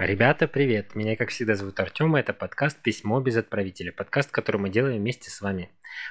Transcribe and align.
Ребята, 0.00 0.48
привет! 0.48 0.94
Меня, 0.94 1.14
как 1.14 1.28
всегда, 1.28 1.56
зовут 1.56 1.78
Артем, 1.78 2.16
это 2.16 2.32
подкаст 2.32 2.80
«Письмо 2.80 3.20
без 3.20 3.36
отправителя», 3.36 3.92
подкаст, 3.92 4.30
который 4.30 4.56
мы 4.56 4.70
делаем 4.70 4.96
вместе 4.96 5.28
с 5.28 5.42
вами. 5.42 5.68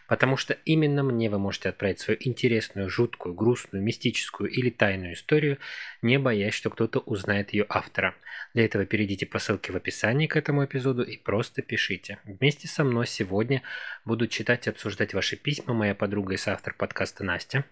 Потому 0.08 0.38
что 0.38 0.54
именно 0.64 1.02
мне 1.02 1.28
вы 1.28 1.40
можете 1.40 1.70
отправить 1.70 2.00
свою 2.00 2.20
интересную, 2.22 2.88
жуткую, 2.88 3.34
грустную, 3.34 3.84
мистическую 3.84 4.48
или 4.48 4.70
тайную 4.70 5.14
историю, 5.14 5.58
не 6.04 6.20
боясь, 6.20 6.54
что 6.54 6.70
кто-то 6.70 7.00
узнает 7.00 7.52
ее 7.52 7.66
автора. 7.68 8.14
Для 8.54 8.66
этого 8.66 8.86
перейдите 8.86 9.26
по 9.26 9.40
ссылке 9.40 9.72
в 9.72 9.76
описании 9.76 10.28
к 10.28 10.36
этому 10.36 10.66
эпизоду 10.66 11.02
и 11.02 11.18
просто 11.18 11.64
пишите. 11.64 12.20
Вместе 12.26 12.68
со 12.68 12.84
мной 12.84 13.08
сегодня 13.08 13.64
будут 14.06 14.30
читать 14.30 14.68
и 14.68 14.70
обсуждать 14.70 15.16
ваши 15.16 15.36
письма 15.36 15.74
моя 15.74 15.96
подруга 15.96 16.36
и 16.36 16.38
соавтор 16.38 16.76
подкаста 16.76 17.24
Настя. 17.24 17.66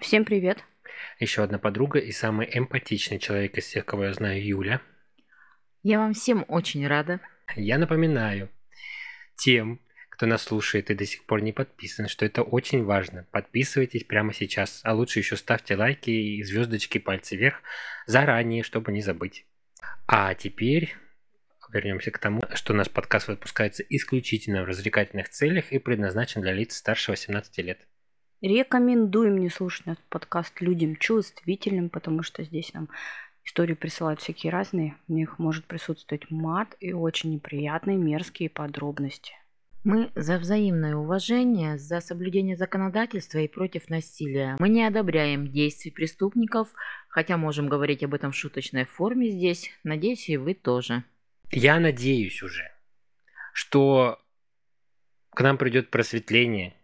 Всем 0.00 0.24
привет! 0.24 0.62
Еще 1.18 1.42
одна 1.42 1.58
подруга 1.58 1.98
и 1.98 2.12
самый 2.12 2.48
эмпатичный 2.52 3.18
человек 3.18 3.58
из 3.58 3.64
всех, 3.64 3.84
кого 3.84 4.04
я 4.04 4.12
знаю, 4.12 4.46
Юля. 4.46 4.80
Я 5.82 5.98
вам 5.98 6.12
всем 6.12 6.44
очень 6.48 6.86
рада. 6.86 7.20
Я 7.56 7.78
напоминаю 7.78 8.50
тем, 9.36 9.80
кто 10.10 10.26
нас 10.26 10.42
слушает 10.42 10.90
и 10.90 10.94
до 10.94 11.06
сих 11.06 11.24
пор 11.24 11.40
не 11.40 11.52
подписан, 11.52 12.06
что 12.06 12.26
это 12.26 12.42
очень 12.42 12.84
важно. 12.84 13.26
Подписывайтесь 13.30 14.04
прямо 14.04 14.34
сейчас, 14.34 14.82
а 14.84 14.92
лучше 14.92 15.20
еще 15.20 15.36
ставьте 15.36 15.76
лайки 15.76 16.10
и 16.10 16.42
звездочки, 16.42 16.98
пальцы 16.98 17.36
вверх 17.36 17.62
заранее, 18.06 18.62
чтобы 18.62 18.92
не 18.92 19.00
забыть. 19.00 19.46
А 20.06 20.34
теперь 20.34 20.94
вернемся 21.72 22.10
к 22.10 22.18
тому, 22.18 22.42
что 22.54 22.74
наш 22.74 22.90
подкаст 22.90 23.28
выпускается 23.28 23.82
исключительно 23.88 24.62
в 24.62 24.66
развлекательных 24.66 25.30
целях 25.30 25.72
и 25.72 25.78
предназначен 25.78 26.42
для 26.42 26.52
лиц 26.52 26.76
старше 26.76 27.12
18 27.12 27.56
лет. 27.58 27.78
Рекомендуем 28.42 29.38
не 29.38 29.48
слушать 29.48 29.86
этот 29.86 30.04
подкаст 30.10 30.60
людям 30.60 30.96
чувствительным, 30.96 31.88
потому 31.88 32.22
что 32.22 32.42
здесь 32.42 32.74
нам 32.74 32.88
Истории 33.44 33.74
присылают 33.74 34.20
всякие 34.20 34.52
разные. 34.52 34.96
В 35.08 35.12
них 35.12 35.38
может 35.38 35.64
присутствовать 35.66 36.30
мат 36.30 36.76
и 36.80 36.92
очень 36.92 37.32
неприятные 37.32 37.96
мерзкие 37.96 38.50
подробности. 38.50 39.34
Мы 39.82 40.10
за 40.14 40.38
взаимное 40.38 40.94
уважение, 40.94 41.78
за 41.78 42.00
соблюдение 42.00 42.54
законодательства 42.54 43.38
и 43.38 43.48
против 43.48 43.88
насилия. 43.88 44.56
Мы 44.58 44.68
не 44.68 44.84
одобряем 44.84 45.50
действий 45.50 45.90
преступников, 45.90 46.68
хотя 47.08 47.38
можем 47.38 47.66
говорить 47.68 48.04
об 48.04 48.12
этом 48.12 48.32
в 48.32 48.36
шуточной 48.36 48.84
форме 48.84 49.30
здесь. 49.30 49.70
Надеюсь, 49.82 50.28
и 50.28 50.36
вы 50.36 50.52
тоже. 50.52 51.04
Я 51.50 51.80
надеюсь 51.80 52.42
уже, 52.42 52.70
что 53.54 54.20
к 55.30 55.40
нам 55.40 55.56
придет 55.56 55.90
просветление, 55.90 56.74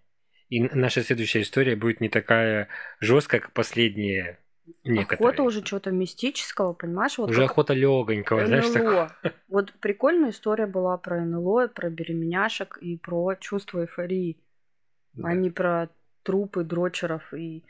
и 0.48 0.62
наша 0.62 1.02
следующая 1.02 1.42
история 1.42 1.76
будет 1.76 2.00
не 2.00 2.08
такая 2.08 2.68
жесткая, 3.00 3.42
как 3.42 3.52
последние 3.52 4.38
Некоторые. 4.84 5.30
Охота 5.30 5.42
уже 5.42 5.62
чего-то 5.62 5.90
мистического, 5.90 6.72
понимаешь? 6.72 7.18
Вот 7.18 7.30
уже 7.30 7.44
охота 7.44 7.74
легонького, 7.74 8.38
НЛО. 8.38 8.46
знаешь, 8.46 8.68
такое. 8.70 9.10
Вот 9.48 9.72
прикольная 9.74 10.30
история 10.30 10.66
была 10.66 10.96
про 10.98 11.24
НЛО, 11.24 11.68
про 11.68 11.90
беременяшек 11.90 12.78
и 12.78 12.96
про 12.96 13.34
чувство 13.36 13.82
эйфории, 13.82 14.42
да. 15.12 15.28
а 15.28 15.34
не 15.34 15.50
про 15.50 15.88
трупы 16.22 16.64
дрочеров 16.64 17.32
и 17.32 17.64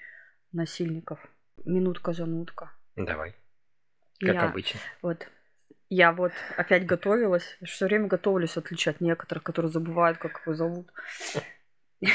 насильников. 0.53 1.20
Минутка-занутка. 1.64 2.72
Давай. 2.97 3.34
Как 4.20 4.34
я, 4.34 4.48
обычно. 4.48 4.81
Вот. 5.03 5.28
Я 5.88 6.12
вот 6.12 6.33
опять 6.56 6.86
готовилась. 6.86 7.56
Все 7.62 7.86
время 7.86 8.08
готовлюсь, 8.08 8.56
отличать 8.56 9.00
некоторых, 9.00 9.44
которые 9.44 9.70
забывают, 9.70 10.19
как 10.19 10.42
его 10.44 10.55
зовут. 10.55 10.88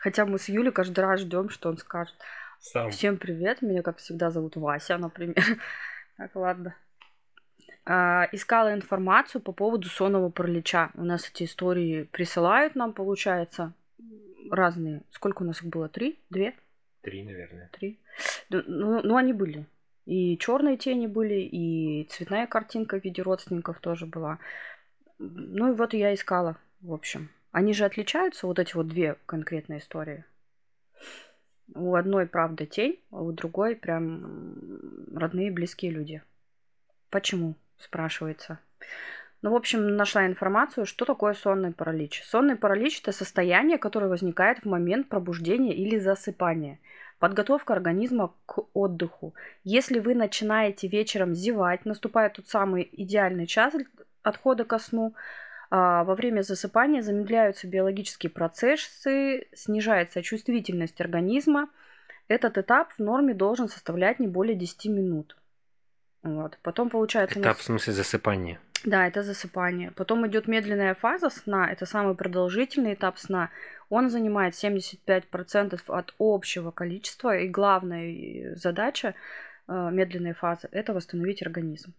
Хотя 0.00 0.26
мы 0.26 0.38
с 0.38 0.48
Юлей 0.48 0.72
каждый 0.72 1.00
раз 1.00 1.20
ждем, 1.20 1.48
что 1.48 1.68
он 1.68 1.78
скажет. 1.78 2.14
Сам. 2.60 2.90
Всем 2.90 3.16
привет, 3.18 3.62
меня, 3.62 3.82
как 3.82 3.98
всегда, 3.98 4.30
зовут 4.30 4.56
Вася, 4.56 4.98
например. 4.98 5.36
Так, 6.16 6.34
ладно. 6.34 6.74
А, 7.86 8.28
искала 8.32 8.74
информацию 8.74 9.40
по 9.40 9.52
поводу 9.52 9.88
сонного 9.88 10.30
паралича. 10.30 10.90
У 10.94 11.04
нас 11.04 11.30
эти 11.30 11.44
истории 11.44 12.02
присылают 12.02 12.74
нам, 12.74 12.92
получается, 12.92 13.72
разные. 14.50 15.02
Сколько 15.10 15.42
у 15.42 15.46
нас 15.46 15.62
их 15.62 15.68
было? 15.68 15.88
Три? 15.88 16.18
Две? 16.28 16.56
Три, 17.02 17.22
наверное. 17.22 17.70
Три. 17.72 18.00
Ну, 18.50 19.00
ну, 19.02 19.16
они 19.16 19.32
были. 19.32 19.64
И 20.06 20.36
черные 20.38 20.76
тени 20.76 21.06
были, 21.06 21.40
и 21.40 22.08
цветная 22.10 22.48
картинка 22.48 22.98
в 22.98 23.04
виде 23.04 23.22
родственников 23.22 23.78
тоже 23.78 24.06
была. 24.06 24.40
Ну 25.18 25.72
и 25.72 25.76
вот 25.76 25.94
я 25.94 26.12
искала, 26.12 26.56
в 26.80 26.92
общем. 26.92 27.28
Они 27.52 27.72
же 27.74 27.84
отличаются, 27.84 28.48
вот 28.48 28.58
эти 28.58 28.74
вот 28.74 28.88
две 28.88 29.16
конкретные 29.26 29.78
истории. 29.78 30.24
У 31.74 31.94
одной, 31.94 32.26
правда, 32.26 32.66
тень, 32.66 33.00
а 33.10 33.22
у 33.22 33.32
другой 33.32 33.76
прям 33.76 34.62
родные, 35.14 35.50
близкие 35.50 35.90
люди. 35.90 36.22
Почему? 37.10 37.54
Спрашивается. 37.78 38.58
Ну, 39.42 39.52
в 39.52 39.54
общем, 39.54 39.96
нашла 39.96 40.26
информацию, 40.26 40.86
что 40.86 41.04
такое 41.04 41.34
сонный 41.34 41.72
паралич. 41.72 42.22
Сонный 42.24 42.56
паралич– 42.56 43.00
это 43.02 43.12
состояние, 43.12 43.78
которое 43.78 44.08
возникает 44.08 44.58
в 44.58 44.64
момент 44.64 45.08
пробуждения 45.08 45.74
или 45.74 45.98
засыпания. 45.98 46.80
Подготовка 47.18 47.72
организма 47.72 48.32
к 48.46 48.64
отдыху. 48.74 49.34
Если 49.62 50.00
вы 50.00 50.14
начинаете 50.14 50.88
вечером 50.88 51.34
зевать, 51.34 51.84
наступает 51.84 52.34
тот 52.34 52.48
самый 52.48 52.88
идеальный 52.92 53.46
час 53.46 53.74
отхода 54.22 54.64
ко 54.64 54.78
сну– 54.78 55.14
во 55.70 56.14
время 56.14 56.42
засыпания 56.42 57.02
замедляются 57.02 57.66
биологические 57.66 58.30
процессы, 58.30 59.46
снижается 59.54 60.22
чувствительность 60.22 61.00
организма. 61.00 61.68
Этот 62.26 62.58
этап 62.58 62.92
в 62.92 62.98
норме 62.98 63.34
должен 63.34 63.68
составлять 63.68 64.18
не 64.18 64.28
более 64.28 64.54
10 64.54 64.86
минут. 64.86 65.36
Вот. 66.22 66.58
Потом 66.62 66.90
получается... 66.90 67.40
Этап 67.40 67.56
нас... 67.56 67.58
в 67.58 67.62
смысле 67.64 67.92
засыпания? 67.92 68.60
Да, 68.84 69.06
это 69.06 69.22
засыпание. 69.22 69.90
Потом 69.90 70.26
идет 70.26 70.46
медленная 70.46 70.94
фаза 70.94 71.30
сна, 71.30 71.70
это 71.70 71.84
самый 71.86 72.14
продолжительный 72.14 72.94
этап 72.94 73.18
сна. 73.18 73.50
Он 73.90 74.08
занимает 74.08 74.54
75% 74.54 75.80
от 75.88 76.14
общего 76.18 76.70
количества, 76.70 77.36
и 77.36 77.48
главная 77.48 78.54
задача 78.54 79.14
э, 79.66 79.90
медленной 79.92 80.34
фазы– 80.34 80.68
это 80.72 80.92
восстановить 80.92 81.42
организм. 81.42 81.92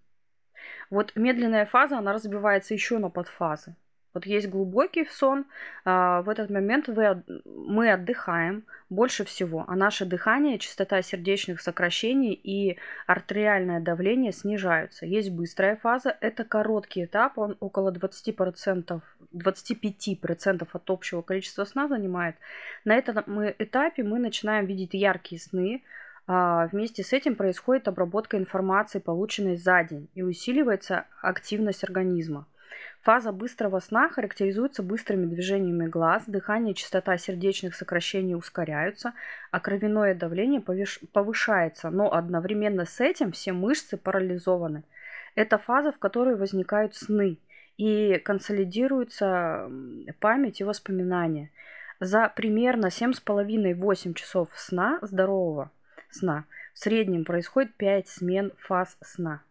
Вот 0.89 1.11
медленная 1.15 1.65
фаза, 1.65 1.97
она 1.97 2.13
разбивается 2.13 2.73
еще 2.73 2.97
на 2.97 3.09
подфазы. 3.09 3.75
Вот 4.13 4.25
есть 4.25 4.49
глубокий 4.49 5.05
сон, 5.05 5.45
а, 5.85 6.23
в 6.23 6.29
этот 6.29 6.49
момент 6.49 6.87
вы, 6.87 7.23
мы 7.45 7.91
отдыхаем 7.91 8.65
больше 8.89 9.23
всего, 9.23 9.65
а 9.67 9.75
наше 9.75 10.05
дыхание, 10.05 10.57
частота 10.57 11.01
сердечных 11.03 11.61
сокращений 11.61 12.33
и 12.33 12.77
артериальное 13.05 13.79
давление 13.79 14.31
снижаются. 14.31 15.05
Есть 15.05 15.29
быстрая 15.29 15.75
фаза, 15.75 16.17
это 16.21 16.43
короткий 16.43 17.05
этап, 17.05 17.37
он 17.37 17.55
около 17.59 17.91
20%, 17.91 19.01
25% 19.31 20.67
от 20.73 20.89
общего 20.89 21.21
количества 21.21 21.65
сна 21.65 21.87
занимает. 21.87 22.35
На 22.85 22.95
этом 22.95 23.19
этапе 23.59 24.01
мы 24.01 24.17
начинаем 24.17 24.65
видеть 24.65 24.95
яркие 24.95 25.39
сны, 25.39 25.83
вместе 26.29 27.03
с 27.03 27.11
этим 27.11 27.35
происходит 27.35 27.87
обработка 27.87 28.37
информации, 28.37 28.99
полученной 28.99 29.55
за 29.57 29.83
день, 29.83 30.09
и 30.13 30.21
усиливается 30.21 31.05
активность 31.23 31.83
организма. 31.83 32.45
Фаза 33.01 33.31
быстрого 33.31 33.79
сна 33.79 34.09
характеризуется 34.09 34.83
быстрыми 34.83 35.25
движениями 35.25 35.87
глаз, 35.87 36.25
дыхание 36.27 36.75
частота 36.75 37.17
сердечных 37.17 37.73
сокращений 37.73 38.35
ускоряются, 38.35 39.13
а 39.49 39.59
кровяное 39.59 40.13
давление 40.13 40.61
повышается, 40.61 41.89
но 41.89 42.13
одновременно 42.13 42.85
с 42.85 43.01
этим 43.01 43.31
все 43.31 43.51
мышцы 43.51 43.97
парализованы. 43.97 44.83
Это 45.33 45.57
фаза, 45.57 45.91
в 45.91 45.97
которой 45.97 46.35
возникают 46.35 46.93
сны 46.93 47.39
и 47.77 48.21
консолидируется 48.23 49.67
память 50.19 50.61
и 50.61 50.63
воспоминания. 50.63 51.49
За 51.99 52.29
примерно 52.29 52.87
7,5-8 52.87 54.13
часов 54.13 54.49
сна 54.53 54.99
здорового 55.01 55.71
сна. 56.09 56.45
В 56.73 56.79
среднем 56.79 57.25
происходит 57.25 57.75
5 57.75 58.07
смен 58.07 58.51
фаз 58.57 58.97
сна. 59.01 59.41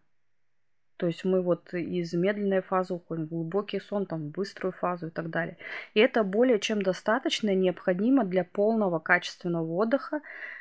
То 0.99 1.07
есть 1.07 1.23
мы 1.23 1.41
вот 1.41 1.73
из 1.73 2.13
медленной 2.13 2.61
фазы 2.61 2.93
уходим 2.93 3.25
в 3.25 3.29
глубокий 3.29 3.79
сон, 3.79 4.05
там, 4.05 4.19
в 4.27 4.31
быструю 4.31 4.73
фазу 4.73 5.07
и 5.07 5.09
так 5.09 5.29
далее. 5.29 5.55
И 5.93 6.01
это 6.01 6.23
более 6.23 6.59
чем 6.59 6.81
достаточно 6.81 7.55
необходимо 7.55 8.25
для 8.25 8.43
полного 8.43 8.99
качественного 8.99 9.71
отдыха 9.75 10.19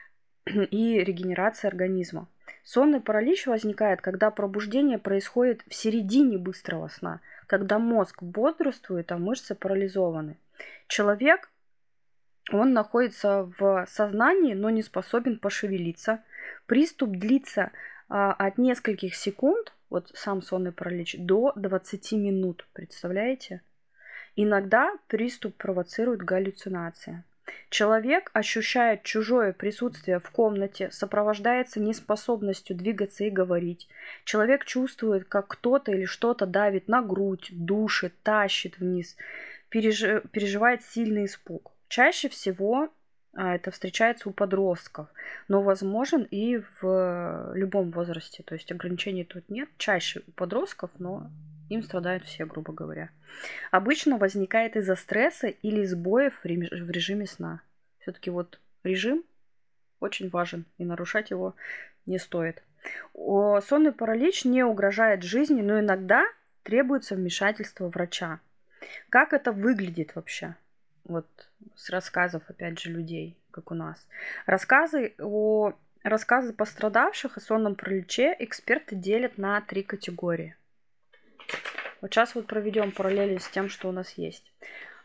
и 0.46 1.00
регенерации 1.00 1.66
организма. 1.66 2.28
Сонный 2.62 3.00
паралич 3.00 3.48
возникает, 3.48 4.00
когда 4.00 4.30
пробуждение 4.30 4.98
происходит 4.98 5.62
в 5.66 5.74
середине 5.74 6.38
быстрого 6.38 6.86
сна, 6.86 7.20
когда 7.48 7.80
мозг 7.80 8.22
бодрствует, 8.22 9.10
а 9.10 9.18
мышцы 9.18 9.56
парализованы. 9.56 10.36
Человек 10.86 11.50
он 12.50 12.72
находится 12.72 13.50
в 13.58 13.86
сознании, 13.88 14.54
но 14.54 14.70
не 14.70 14.82
способен 14.82 15.38
пошевелиться. 15.38 16.22
Приступ 16.66 17.10
длится 17.10 17.72
а, 18.08 18.32
от 18.32 18.58
нескольких 18.58 19.14
секунд, 19.14 19.72
вот 19.90 20.10
сам 20.14 20.42
сонный 20.42 20.72
паралич, 20.72 21.16
до 21.18 21.52
20 21.56 22.12
минут, 22.12 22.66
представляете? 22.72 23.62
Иногда 24.36 24.92
приступ 25.08 25.56
провоцирует 25.56 26.22
галлюцинации. 26.22 27.24
Человек 27.70 28.30
ощущает 28.34 29.02
чужое 29.02 29.52
присутствие 29.52 30.20
в 30.20 30.30
комнате, 30.30 30.90
сопровождается 30.90 31.80
неспособностью 31.80 32.76
двигаться 32.76 33.24
и 33.24 33.30
говорить. 33.30 33.88
Человек 34.24 34.64
чувствует, 34.64 35.26
как 35.26 35.48
кто-то 35.48 35.92
или 35.92 36.04
что-то 36.04 36.46
давит 36.46 36.88
на 36.88 37.02
грудь, 37.02 37.48
душит, 37.50 38.14
тащит 38.22 38.78
вниз, 38.78 39.16
переж... 39.70 40.22
переживает 40.30 40.82
сильный 40.82 41.24
испуг. 41.24 41.72
Чаще 41.88 42.28
всего 42.28 42.90
а, 43.34 43.54
это 43.54 43.70
встречается 43.70 44.28
у 44.28 44.32
подростков, 44.32 45.08
но 45.48 45.62
возможен 45.62 46.26
и 46.30 46.62
в 46.80 47.52
любом 47.54 47.90
возрасте. 47.90 48.42
То 48.42 48.54
есть 48.54 48.70
ограничений 48.72 49.24
тут 49.24 49.48
нет. 49.48 49.68
Чаще 49.78 50.22
у 50.26 50.30
подростков, 50.32 50.90
но 50.98 51.30
им 51.68 51.82
страдают 51.82 52.24
все, 52.24 52.46
грубо 52.46 52.72
говоря. 52.72 53.10
Обычно 53.70 54.16
возникает 54.16 54.76
из-за 54.76 54.96
стресса 54.96 55.48
или 55.48 55.84
сбоев 55.84 56.40
в 56.42 56.46
режиме 56.46 57.26
сна. 57.26 57.60
Все-таки 58.00 58.30
вот 58.30 58.60
режим 58.84 59.24
очень 60.00 60.30
важен, 60.30 60.64
и 60.78 60.84
нарушать 60.84 61.30
его 61.30 61.54
не 62.06 62.18
стоит. 62.18 62.62
Сонный 63.14 63.92
паралич 63.92 64.44
не 64.44 64.62
угрожает 64.62 65.22
жизни, 65.22 65.60
но 65.60 65.80
иногда 65.80 66.24
требуется 66.62 67.16
вмешательство 67.16 67.88
врача. 67.88 68.40
Как 69.10 69.32
это 69.32 69.52
выглядит 69.52 70.14
вообще? 70.14 70.54
Вот 71.08 71.26
с 71.74 71.90
рассказов, 71.90 72.42
опять 72.48 72.78
же, 72.78 72.90
людей, 72.90 73.36
как 73.50 73.70
у 73.70 73.74
нас. 73.74 74.06
Рассказы 74.46 75.14
о 75.18 75.72
рассказы 76.02 76.52
пострадавших 76.52 77.36
о 77.36 77.40
сонном 77.40 77.74
параличе 77.74 78.36
эксперты 78.38 78.94
делят 78.94 79.38
на 79.38 79.60
три 79.60 79.82
категории. 79.82 80.54
Вот 82.00 82.12
сейчас 82.12 82.34
вот 82.34 82.46
проведем 82.46 82.92
параллели 82.92 83.38
с 83.38 83.48
тем, 83.48 83.68
что 83.68 83.88
у 83.88 83.92
нас 83.92 84.12
есть. 84.12 84.52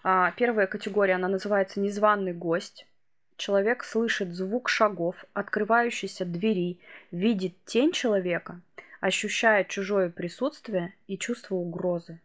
А, 0.03 0.31
первая 0.31 0.67
категория, 0.67 1.15
она 1.15 1.27
называется 1.27 1.79
незваный 1.79 2.33
гость. 2.33 2.85
Человек 3.38 3.83
слышит 3.83 4.33
звук 4.33 4.69
шагов, 4.69 5.25
открывающейся 5.33 6.25
двери, 6.25 6.79
видит 7.11 7.53
тень 7.65 7.91
человека, 7.91 8.59
ощущает 8.99 9.69
чужое 9.69 10.09
присутствие 10.09 10.94
и 11.07 11.17
чувство 11.17 11.56
угрозы. 11.56 12.19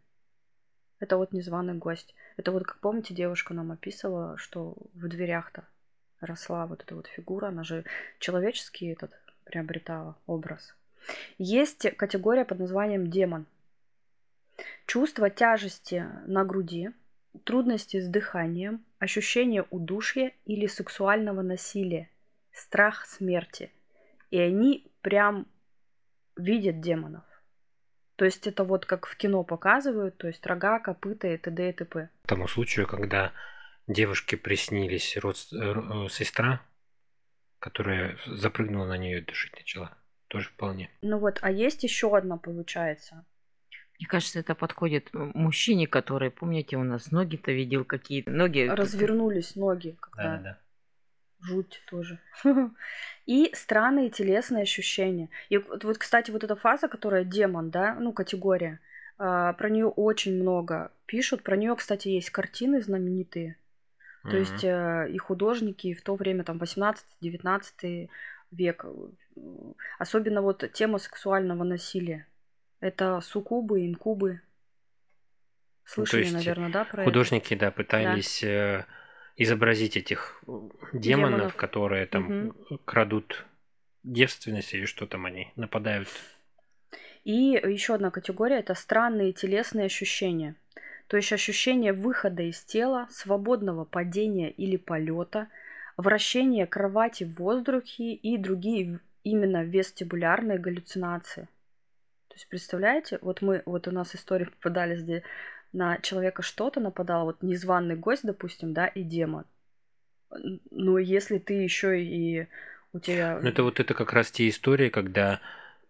Это 1.00 1.16
вот 1.16 1.32
незваный 1.32 1.74
гость. 1.74 2.14
Это 2.36 2.52
вот, 2.52 2.64
как 2.64 2.78
помните, 2.78 3.14
девушка 3.14 3.54
нам 3.54 3.72
описывала, 3.72 4.36
что 4.36 4.74
в 4.94 5.08
дверях-то 5.08 5.64
росла 6.20 6.66
вот 6.66 6.82
эта 6.82 6.94
вот 6.94 7.06
фигура, 7.06 7.48
она 7.48 7.62
же 7.62 7.84
человеческий 8.18 8.88
этот 8.88 9.12
приобретала 9.44 10.16
образ. 10.26 10.74
Есть 11.38 11.96
категория 11.96 12.44
под 12.44 12.58
названием 12.58 13.10
демон– 13.10 13.46
Чувство 14.86 15.30
тяжести 15.30 16.06
на 16.26 16.44
груди, 16.44 16.90
трудности 17.44 18.00
с 18.00 18.08
дыханием, 18.08 18.84
ощущение 18.98 19.64
удушья 19.70 20.32
или 20.46 20.66
сексуального 20.66 21.42
насилия, 21.42 22.10
страх 22.52 23.06
смерти. 23.06 23.70
И 24.30 24.38
они 24.38 24.90
прям 25.00 25.46
видят 26.36 26.80
демонов. 26.80 27.24
То 28.19 28.25
есть 28.25 28.49
это 28.49 28.65
вот 28.65 28.85
как 28.85 29.06
в 29.06 29.17
кино 29.17 29.44
показывают, 29.44 30.19
то 30.19 30.26
есть 30.26 30.44
рога, 30.44 30.81
копыта 30.81 31.29
и 31.29 31.37
т.д. 31.37 31.69
и 31.69 31.73
т.п. 31.73 32.09
Тому 32.26 32.49
случаю, 32.49 32.88
когда 32.88 33.32
девушке 33.87 34.37
приснились 34.37 35.17
родств... 35.17 35.53
Э, 35.53 36.09
сестра, 36.11 36.61
которая 37.61 38.19
запрыгнула 38.26 38.87
на 38.87 38.99
нее 38.99 39.19
и 39.20 39.25
дышать 39.25 39.53
начала. 39.53 39.97
Тоже 40.26 40.49
вполне. 40.49 40.91
Ну 41.00 41.19
вот, 41.19 41.38
а 41.43 41.53
есть 41.53 41.85
еще 41.85 42.15
одна, 42.17 42.38
получается. 42.38 43.25
Мне 44.00 44.09
кажется, 44.09 44.41
это 44.41 44.56
подходит 44.56 45.11
мужчине, 45.12 45.87
который, 45.87 46.32
помните, 46.32 46.76
у 46.76 46.82
нас 46.82 47.12
ноги-то 47.12 47.53
видел 47.53 47.85
какие-то 47.85 48.32
ноги. 48.32 48.67
Развернулись 48.69 49.55
ноги, 49.55 49.97
когда 50.00 50.38
Да, 50.38 50.43
да. 50.43 50.59
Жуть 51.40 51.82
тоже. 51.90 52.19
И 53.26 53.50
странные 53.55 54.11
телесные 54.11 54.62
ощущения. 54.62 55.29
И 55.49 55.58
вот, 55.58 55.85
вот, 55.85 55.99
кстати, 55.99 56.31
вот 56.31 56.44
эта 56.44 56.56
фаза, 56.56 56.88
которая 56.88 57.25
демон, 57.25 57.70
да, 57.70 57.94
ну, 57.94 58.12
категория, 58.12 58.81
а, 59.19 59.52
про 59.52 59.69
нее 59.69 59.87
очень 59.87 60.40
много 60.40 60.93
пишут. 61.06 61.43
Про 61.43 61.56
нее, 61.56 61.75
кстати, 61.76 62.08
есть 62.08 62.31
картины 62.31 62.81
знаменитые. 62.81 63.56
То 64.23 64.31
Мгм. 64.31 64.38
есть 64.38 64.64
э, 64.64 65.08
и 65.11 65.19
художники 65.19 65.94
в 65.94 66.02
то 66.02 66.14
время, 66.14 66.44
там, 66.44 66.58
18-19 66.58 68.11
век, 68.50 68.84
особенно 69.99 70.43
вот 70.43 70.70
тема 70.73 70.99
сексуального 70.99 71.64
насилия. 71.64 72.26
Это 72.81 73.20
суккубы, 73.20 73.87
инкубы. 73.87 74.41
Слышали, 75.84 76.25
есть 76.25 76.34
наверное, 76.34 76.70
да, 76.70 76.84
про 76.84 77.02
это? 77.02 77.11
Художники, 77.11 77.55
да, 77.55 77.70
пытались 77.70 78.43
э, 78.43 78.84
изобразить 79.38 79.96
этих 79.96 80.43
э, 80.46 80.50
демонов, 80.93 81.31
Демонов. 81.31 81.56
которые 81.56 82.06
там 82.06 82.52
крадут 82.85 83.46
девственность 84.02 84.75
или 84.75 84.85
что 84.85 85.06
там 85.06 85.25
они 85.26 85.52
нападают. 85.56 86.08
И 87.25 87.32
еще 87.32 87.94
одна 87.94 88.11
категория 88.11 88.58
это 88.58 88.75
странные 88.75 89.32
телесные 89.32 89.87
ощущения. 89.87 90.56
То 91.06 91.17
есть 91.17 91.32
ощущение 91.32 91.93
выхода 91.93 92.43
из 92.43 92.62
тела, 92.62 93.06
свободного 93.11 93.85
падения 93.85 94.50
или 94.50 94.76
полета, 94.76 95.49
вращение 95.96 96.67
кровати 96.67 97.25
в 97.25 97.38
воздухе 97.38 98.12
и 98.12 98.37
другие 98.37 99.00
именно 99.25 99.64
вестибулярные 99.64 100.58
галлюцинации. 100.58 101.49
То 102.29 102.34
есть, 102.34 102.49
представляете, 102.49 103.19
вот 103.23 103.41
мы, 103.43 103.62
вот 103.67 103.88
у 103.88 103.91
нас 103.91 104.14
истории 104.14 104.44
попадались, 104.44 105.02
где 105.02 105.23
на 105.73 105.99
человека 105.99 106.43
что-то 106.43 106.81
нападало, 106.81 107.25
вот 107.25 107.43
незваный 107.43 107.97
гость, 107.97 108.25
допустим, 108.25 108.73
да, 108.73 108.87
и 108.87 109.03
демон. 109.03 109.44
Но 110.70 110.99
если 110.99 111.38
ты 111.38 111.55
еще 111.55 112.03
и 112.03 112.49
у 112.93 112.99
тебя... 112.99 113.38
Ну, 113.43 113.49
это 113.49 113.62
вот 113.62 113.81
это 113.81 113.94
как 113.94 114.12
раз 114.12 114.31
те 114.31 114.49
истории, 114.49 114.88
когда 114.88 115.41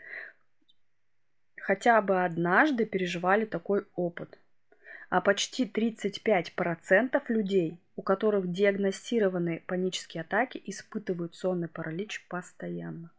хотя 1.63 2.03
бы 2.03 2.25
однажды 2.25 2.87
переживали 2.87 3.45
такой 3.45 3.85
опыт. 3.95 4.39
А 5.11 5.21
почти 5.21 5.67
35% 5.67 7.23
людей, 7.29 7.79
у 7.97 8.03
которых 8.03 8.51
диагностированы 8.51 9.63
панические 9.67 10.23
атаки, 10.23 10.63
испытывают 10.65 11.35
сонный 11.35 11.69
паралич 11.69 12.25
постоянно. 12.29 13.11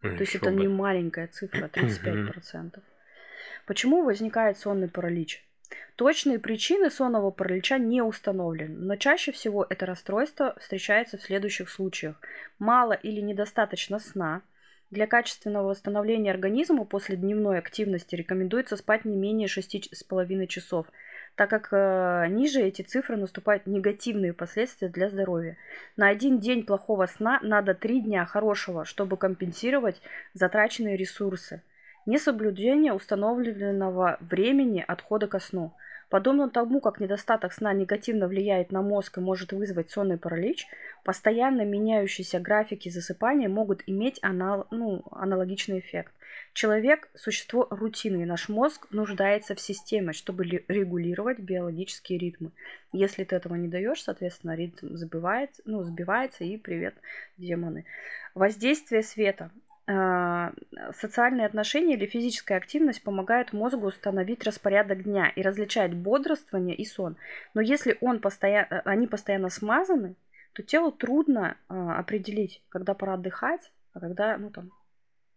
То 0.00 0.20
есть 0.20 0.36
это 0.36 0.50
бы. 0.50 0.60
не 0.60 0.68
маленькая 0.68 1.26
цифра, 1.26 1.68
35%. 1.74 2.80
Почему 3.66 4.04
возникает 4.04 4.58
сонный 4.58 4.88
паралич? 4.88 5.44
Точные 5.96 6.38
причины 6.38 6.90
сонного 6.90 7.30
паралича 7.30 7.78
не 7.78 8.02
установлены, 8.02 8.76
но 8.78 8.96
чаще 8.96 9.32
всего 9.32 9.66
это 9.68 9.86
расстройство 9.86 10.54
встречается 10.60 11.16
в 11.16 11.22
следующих 11.22 11.70
случаях. 11.70 12.16
Мало 12.58 12.92
или 12.92 13.20
недостаточно 13.20 13.98
сна. 13.98 14.42
Для 14.90 15.06
качественного 15.06 15.68
восстановления 15.68 16.30
организма 16.30 16.84
после 16.84 17.16
дневной 17.16 17.58
активности 17.58 18.14
рекомендуется 18.14 18.76
спать 18.76 19.04
не 19.04 19.16
менее 19.16 19.48
6,5 19.48 20.46
часов, 20.46 20.86
так 21.34 21.50
как 21.50 21.68
э, 21.72 22.26
ниже 22.28 22.60
эти 22.60 22.82
цифры 22.82 23.16
наступают 23.16 23.66
негативные 23.66 24.32
последствия 24.32 24.88
для 24.88 25.08
здоровья. 25.08 25.56
На 25.96 26.08
один 26.08 26.38
день 26.38 26.64
плохого 26.64 27.06
сна 27.06 27.40
надо 27.42 27.74
три 27.74 28.00
дня 28.00 28.26
хорошего, 28.26 28.84
чтобы 28.84 29.16
компенсировать 29.16 30.00
затраченные 30.34 30.96
ресурсы. 30.96 31.62
Несоблюдение 32.06 32.92
установленного 32.92 34.16
времени 34.20 34.84
отхода 34.86 35.26
ко 35.26 35.40
сну. 35.40 35.72
Подобно 36.08 36.48
тому, 36.48 36.80
как 36.80 37.00
недостаток 37.00 37.52
сна 37.52 37.72
негативно 37.72 38.28
влияет 38.28 38.70
на 38.70 38.80
мозг 38.80 39.18
и 39.18 39.20
может 39.20 39.52
вызвать 39.52 39.90
сонный 39.90 40.16
паралич, 40.16 40.68
постоянно 41.02 41.62
меняющиеся 41.62 42.38
графики 42.38 42.90
засыпания 42.90 43.48
могут 43.48 43.82
иметь 43.88 44.20
анал- 44.22 44.68
ну, 44.70 45.02
аналогичный 45.10 45.80
эффект. 45.80 46.12
Человек– 46.52 47.08
существо 47.16 47.66
рутины, 47.70 48.22
и 48.22 48.24
наш 48.24 48.48
мозг 48.48 48.86
нуждается 48.92 49.56
в 49.56 49.60
системе, 49.60 50.12
чтобы 50.12 50.44
ли- 50.44 50.64
регулировать 50.68 51.40
биологические 51.40 52.20
ритмы. 52.20 52.52
Если 52.92 53.24
ты 53.24 53.34
этого 53.34 53.56
не 53.56 53.66
даешь, 53.66 54.04
соответственно, 54.04 54.54
ритм 54.54 54.94
сбивается, 54.94 55.60
ну, 55.64 55.82
сбивается 55.82 56.44
и 56.44 56.56
привет, 56.56 56.94
демоны. 57.36 57.84
Воздействие 58.34 59.02
света. 59.02 59.50
А, 59.88 60.52
Социальные 60.92 61.46
отношения 61.46 61.94
или 61.94 62.06
физическая 62.06 62.58
активность 62.58 63.02
помогают 63.02 63.52
мозгу 63.52 63.86
установить 63.86 64.44
распорядок 64.44 65.04
дня 65.04 65.28
и 65.28 65.42
различать 65.42 65.94
бодрствование 65.94 66.74
и 66.74 66.84
сон. 66.84 67.16
Но 67.54 67.60
если 67.60 67.96
он 68.00 68.20
постоянно, 68.20 68.80
они 68.84 69.06
постоянно 69.06 69.48
смазаны, 69.48 70.16
то 70.54 70.62
телу 70.62 70.90
трудно 70.90 71.56
а, 71.68 71.98
определить, 71.98 72.62
когда 72.68 72.94
пора 72.94 73.14
отдыхать, 73.14 73.70
а 73.92 74.00
когда, 74.00 74.36
ну 74.38 74.50
там, 74.50 74.70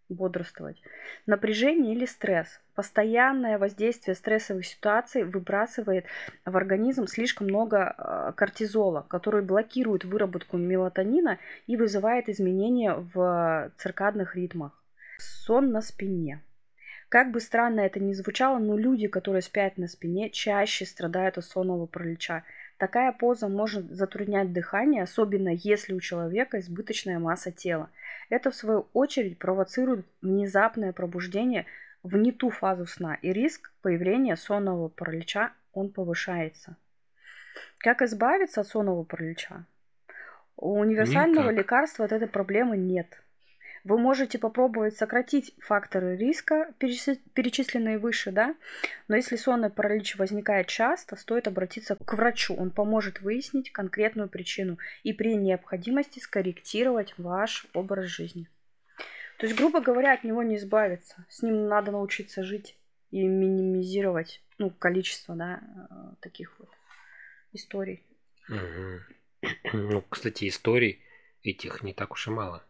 бодрствовать. 0.10 0.82
Напряжение 1.26 1.94
или 1.94 2.06
стресс. 2.06 2.60
Постоянное 2.76 3.58
воздействие 3.58 4.16
стрессовых 4.16 4.66
ситуаций 4.66 5.24
выбрасывает 5.24 6.06
в 6.46 6.58
организм 6.58 7.08
слишком 7.08 7.48
много 7.48 7.94
а, 7.98 8.32
кортизола, 8.34 9.06
который 9.08 9.42
блокирует 9.42 10.06
выработку 10.06 10.58
мелатонина 10.58 11.40
и 11.68 11.78
вызывает 11.78 12.30
изменения 12.30 12.94
в 12.94 13.72
циркадных 13.78 14.36
ритмах. 14.36 14.72
Сон 15.20 15.72
на 15.72 15.82
спине. 15.82 16.42
Как 17.10 17.32
бы 17.32 17.40
странно 17.40 17.80
это 17.82 18.00
ни 18.00 18.14
звучало, 18.14 18.60
но 18.60 18.78
люди, 18.78 19.08
которые 19.08 19.42
спят 19.42 19.78
на 19.78 19.88
спине, 19.88 20.30
чаще 20.30 20.86
страдают 20.86 21.40
от 21.40 21.46
сонного 21.46 21.88
паралича. 21.88 22.44
Такая 22.78 23.12
поза 23.12 23.50
может 23.50 23.92
затруднять 23.92 24.54
дыхание, 24.54 25.04
особенно 25.04 25.50
если 25.50 25.94
у 25.94 26.00
человека 26.00 26.60
избыточная 26.60 27.18
масса 27.18 27.52
тела. 27.52 27.90
Это, 28.30 28.52
в 28.52 28.56
свою 28.56 28.88
очередь, 28.94 29.40
провоцирует 29.40 30.06
внезапное 30.22 30.94
пробуждение 30.94 31.66
в 32.04 32.16
не 32.16 32.32
ту 32.32 32.50
фазу 32.50 32.86
сна, 32.86 33.16
и 33.16 33.34
риск 33.34 33.72
появления 33.82 34.38
сонного 34.38 34.88
паралича 34.88 35.52
он 35.74 35.90
повышается. 35.90 36.78
Как 37.78 38.02
избавиться 38.02 38.62
от 38.62 38.68
сонного 38.68 39.04
паралича? 39.04 39.66
У 40.56 40.80
универсального 40.80 41.50
Никак. 41.50 41.58
лекарства 41.58 42.06
от 42.06 42.12
этой 42.12 42.28
проблемы 42.28 42.78
нет. 42.78 43.22
Вы 43.84 43.98
можете 43.98 44.38
попробовать 44.38 44.98
сократить 44.98 45.54
факторы 45.60 46.18
риска, 46.18 46.74
перечис- 46.80 47.20
перечисленные 47.34 47.98
выше, 47.98 48.32
да, 48.32 48.56
но 49.08 49.16
если 49.16 49.36
сонный 49.36 49.70
паралич 49.70 50.18
возникает 50.18 50.68
часто, 50.68 51.16
стоит 51.16 51.48
обратиться 51.48 51.96
к 51.96 52.14
врачу. 52.14 52.56
Он 52.56 52.72
поможет 52.72 53.22
выяснить 53.22 53.72
конкретную 53.72 54.30
причину 54.30 54.78
и 55.04 55.14
при 55.14 55.36
необходимости 55.36 56.20
скорректировать 56.20 57.14
ваш 57.18 57.68
образ 57.74 58.06
жизни. 58.06 58.48
То 59.38 59.46
есть, 59.46 59.58
грубо 59.58 59.80
говоря, 59.80 60.14
от 60.14 60.24
него 60.24 60.44
не 60.44 60.58
избавиться. 60.58 61.26
С 61.30 61.42
ним 61.42 61.68
надо 61.68 61.92
научиться 61.92 62.44
жить 62.44 62.76
и 63.10 63.26
минимизировать 63.26 64.44
ну, 64.58 64.70
количество 64.70 65.36
да, 65.36 65.62
э, 65.62 66.16
таких 66.20 66.60
вот 66.60 66.70
историй. 67.54 68.06
Мгм. 68.48 69.02
Ну, 69.74 70.02
кстати, 70.02 70.50
историй 70.50 71.02
этих 71.44 71.82
не 71.82 71.94
так 71.94 72.12
уж 72.12 72.28
и 72.28 72.30
мало. 72.30 72.64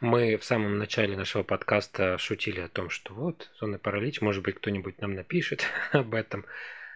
Мы 0.00 0.36
в 0.36 0.44
самом 0.44 0.78
начале 0.78 1.16
нашего 1.16 1.42
подкаста 1.42 2.18
шутили 2.18 2.60
о 2.60 2.68
том, 2.68 2.90
что 2.90 3.14
вот, 3.14 3.50
сонный 3.54 3.78
паралич, 3.78 4.20
может 4.20 4.42
быть, 4.42 4.56
кто-нибудь 4.56 5.00
нам 5.00 5.14
напишет 5.14 5.64
об 5.92 6.14
этом. 6.14 6.44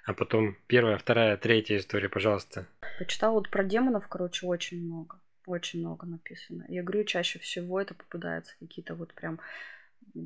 А 0.04 0.14
потом 0.14 0.56
первая, 0.66 0.96
вторая, 0.96 1.36
третья 1.36 1.76
история, 1.76 2.08
пожалуйста. 2.08 2.66
Почитала 2.98 3.34
вот 3.34 3.50
про 3.50 3.62
демонов, 3.62 4.08
короче, 4.08 4.46
очень 4.46 4.82
много. 4.82 5.20
Очень 5.46 5.80
много 5.80 6.06
написано. 6.06 6.64
Я 6.68 6.82
говорю, 6.82 7.04
чаще 7.04 7.38
всего 7.38 7.80
это 7.80 7.94
попадаются 7.94 8.54
какие-то 8.58 8.94
вот 8.94 9.12
прям 9.14 9.38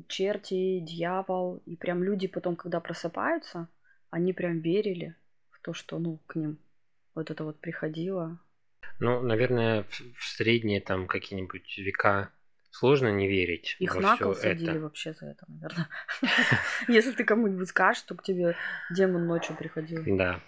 черти, 0.07 0.79
дьявол. 0.79 1.61
И 1.65 1.75
прям 1.75 2.03
люди 2.03 2.27
потом, 2.27 2.55
когда 2.55 2.79
просыпаются, 2.79 3.67
они 4.09 4.33
прям 4.33 4.59
верили 4.59 5.15
в 5.49 5.59
то, 5.61 5.73
что, 5.73 5.99
ну, 5.99 6.19
к 6.27 6.35
ним 6.35 6.57
вот 7.15 7.31
это 7.31 7.43
вот 7.43 7.59
приходило. 7.59 8.39
Ну, 8.99 9.21
наверное, 9.21 9.83
в, 9.83 10.01
в 10.15 10.23
средние 10.23 10.81
там 10.81 11.07
какие-нибудь 11.07 11.77
века 11.77 12.31
сложно 12.73 13.09
не 13.11 13.27
верить 13.27 13.75
Их 13.79 13.95
на 13.95 14.17
кол 14.17 14.35
садили 14.35 14.79
вообще 14.79 15.13
за 15.13 15.27
это, 15.27 15.45
наверное. 15.47 15.87
Если 16.87 17.11
ты 17.11 17.23
кому-нибудь 17.23 17.69
скажешь, 17.69 18.01
что 18.01 18.15
к 18.15 18.23
тебе 18.23 18.55
демон 18.89 19.27
ночью 19.27 19.55
приходил. 19.55 20.03
Да. 20.17 20.39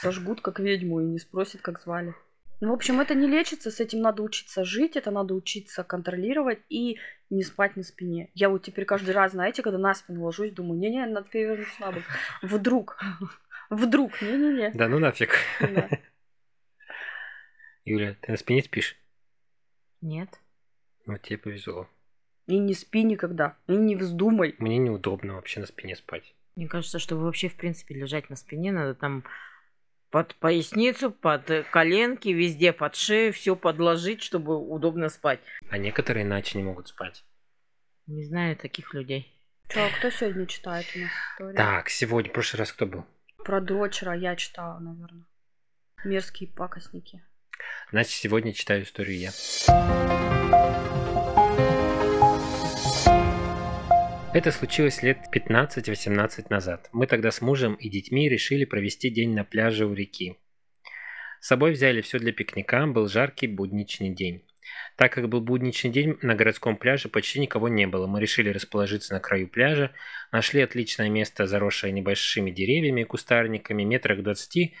Сожгут 0.00 0.40
как 0.40 0.58
ведьму 0.58 1.00
и 1.00 1.04
не 1.04 1.18
спросят, 1.18 1.60
как 1.60 1.80
звали. 1.80 2.14
Ну, 2.60 2.70
в 2.70 2.74
общем, 2.74 3.00
это 3.00 3.14
не 3.14 3.26
лечится, 3.26 3.70
с 3.70 3.80
этим 3.80 4.00
надо 4.00 4.22
учиться 4.22 4.64
жить, 4.64 4.96
это 4.96 5.10
надо 5.10 5.34
учиться 5.34 5.84
контролировать 5.84 6.60
и 6.70 6.98
не 7.28 7.42
спать 7.42 7.76
на 7.76 7.82
спине. 7.82 8.30
Я 8.34 8.48
вот 8.48 8.62
теперь 8.62 8.86
каждый 8.86 9.10
раз, 9.10 9.32
знаете, 9.32 9.62
когда 9.62 9.78
на 9.78 9.92
спину 9.92 10.24
ложусь, 10.24 10.52
думаю, 10.52 10.78
не-не, 10.78 11.04
надо 11.04 11.28
перевернуться 11.28 11.80
на 11.80 11.92
бок. 11.92 12.02
Вдруг, 12.42 12.98
вдруг, 13.70 14.22
не-не-не. 14.22 14.70
Да 14.70 14.88
ну 14.88 14.98
нафиг. 14.98 15.36
Да. 15.60 15.88
Юля, 17.84 18.16
ты 18.22 18.32
на 18.32 18.38
спине 18.38 18.62
спишь? 18.62 18.96
Нет. 20.00 20.30
Вот 21.06 21.22
тебе 21.22 21.38
повезло. 21.38 21.88
И 22.46 22.58
не 22.58 22.74
спи 22.74 23.02
никогда, 23.02 23.56
и 23.66 23.72
не 23.72 23.96
вздумай. 23.96 24.54
Мне 24.58 24.78
неудобно 24.78 25.34
вообще 25.34 25.60
на 25.60 25.66
спине 25.66 25.96
спать. 25.96 26.34
Мне 26.56 26.68
кажется, 26.68 26.98
чтобы 26.98 27.22
вообще, 27.22 27.48
в 27.48 27.56
принципе, 27.56 27.94
лежать 27.94 28.30
на 28.30 28.36
спине, 28.36 28.70
надо 28.70 28.94
там 28.94 29.24
под 30.10 30.34
поясницу, 30.36 31.10
под 31.10 31.50
коленки, 31.72 32.28
везде 32.28 32.72
под 32.72 32.94
шею, 32.94 33.32
все 33.32 33.56
подложить, 33.56 34.22
чтобы 34.22 34.56
удобно 34.56 35.08
спать. 35.08 35.40
А 35.70 35.78
некоторые 35.78 36.24
иначе 36.24 36.58
не 36.58 36.64
могут 36.64 36.88
спать. 36.88 37.24
Не 38.06 38.22
знаю 38.24 38.56
таких 38.56 38.94
людей. 38.94 39.32
Чё, 39.68 39.84
а 39.84 39.88
кто 39.98 40.10
сегодня 40.10 40.46
читает 40.46 40.86
у 40.94 40.98
нас 41.00 41.10
историю? 41.32 41.56
Так, 41.56 41.88
сегодня, 41.88 42.30
в 42.30 42.34
прошлый 42.34 42.60
раз 42.60 42.72
кто 42.72 42.86
был? 42.86 43.04
Про 43.38 43.60
дрочера 43.60 44.14
я 44.14 44.36
читала, 44.36 44.78
наверное. 44.78 45.24
Мерзкие 46.04 46.50
пакостники. 46.50 47.22
Значит, 47.90 48.12
сегодня 48.12 48.52
читаю 48.52 48.84
историю 48.84 49.18
я. 49.18 50.33
Это 54.34 54.50
случилось 54.50 55.00
лет 55.04 55.18
15-18 55.32 56.46
назад. 56.50 56.88
Мы 56.92 57.06
тогда 57.06 57.30
с 57.30 57.40
мужем 57.40 57.74
и 57.74 57.88
детьми 57.88 58.28
решили 58.28 58.64
провести 58.64 59.08
день 59.08 59.32
на 59.32 59.44
пляже 59.44 59.86
у 59.86 59.94
реки. 59.94 60.38
С 61.38 61.46
собой 61.46 61.70
взяли 61.70 62.00
все 62.00 62.18
для 62.18 62.32
пикника, 62.32 62.84
был 62.88 63.06
жаркий 63.06 63.46
будничный 63.46 64.10
день. 64.10 64.44
Так 64.96 65.12
как 65.12 65.28
был 65.28 65.40
будничный 65.40 65.90
день, 65.90 66.18
на 66.20 66.34
городском 66.34 66.76
пляже 66.76 67.08
почти 67.08 67.38
никого 67.38 67.68
не 67.68 67.86
было. 67.86 68.08
Мы 68.08 68.20
решили 68.20 68.48
расположиться 68.48 69.14
на 69.14 69.20
краю 69.20 69.46
пляжа, 69.46 69.92
нашли 70.32 70.62
отличное 70.62 71.08
место, 71.08 71.46
заросшее 71.46 71.92
небольшими 71.92 72.50
деревьями 72.50 73.02
и 73.02 73.04
кустарниками, 73.04 73.84
метрах 73.84 74.22
20 74.22 74.74